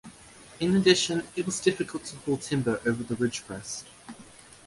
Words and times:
In 0.59 0.75
addition, 0.75 1.27
it 1.35 1.45
was 1.45 1.59
difficult 1.59 2.05
to 2.05 2.15
haul 2.25 2.35
timber 2.37 2.81
over 2.87 3.03
the 3.03 3.13
ridgecrest. 3.17 3.83